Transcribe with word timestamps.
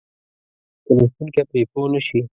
که 0.85 0.91
لوستونکی 0.97 1.41
پرې 1.49 1.61
پوه 1.71 1.87
نه 1.93 1.99
شي. 2.07 2.19